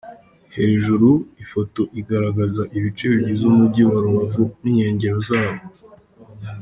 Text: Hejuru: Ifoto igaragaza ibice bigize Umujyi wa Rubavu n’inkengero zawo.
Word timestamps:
Hejuru: 0.57 1.09
Ifoto 1.43 1.81
igaragaza 1.99 2.61
ibice 2.77 3.03
bigize 3.13 3.43
Umujyi 3.51 3.81
wa 3.91 3.97
Rubavu 4.03 4.43
n’inkengero 4.61 5.17
zawo. 5.29 5.57